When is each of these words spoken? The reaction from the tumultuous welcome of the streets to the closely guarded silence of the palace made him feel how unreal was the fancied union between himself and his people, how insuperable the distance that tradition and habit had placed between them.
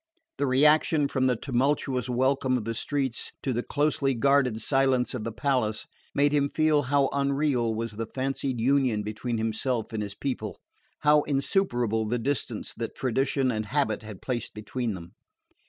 The 0.39 0.47
reaction 0.47 1.07
from 1.07 1.27
the 1.27 1.35
tumultuous 1.35 2.09
welcome 2.09 2.57
of 2.57 2.65
the 2.65 2.73
streets 2.73 3.33
to 3.43 3.53
the 3.53 3.61
closely 3.61 4.15
guarded 4.15 4.59
silence 4.59 5.13
of 5.13 5.23
the 5.23 5.31
palace 5.31 5.85
made 6.15 6.31
him 6.31 6.49
feel 6.49 6.81
how 6.81 7.07
unreal 7.13 7.75
was 7.75 7.91
the 7.91 8.07
fancied 8.07 8.59
union 8.59 9.03
between 9.03 9.37
himself 9.37 9.93
and 9.93 10.01
his 10.01 10.15
people, 10.15 10.59
how 11.01 11.21
insuperable 11.27 12.07
the 12.07 12.17
distance 12.17 12.73
that 12.77 12.95
tradition 12.95 13.51
and 13.51 13.67
habit 13.67 14.01
had 14.01 14.23
placed 14.23 14.55
between 14.55 14.95
them. 14.95 15.11